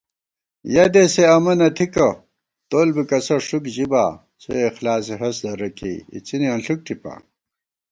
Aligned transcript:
یَہ 0.73 0.85
دېسےامہ 0.93 1.53
نہ 1.59 1.67
تھِکہ، 1.77 2.09
تول 2.69 2.89
بی 2.95 3.03
کسہ 3.09 3.35
ݭُک 3.47 3.65
ژِبا 3.75 4.05
* 4.23 4.41
څواخلاصےہست 4.41 5.41
درہ 5.43 5.69
کېئی 5.77 5.97
اِڅِنےانݪُک 6.13 6.79
ٹِپا 6.85 7.13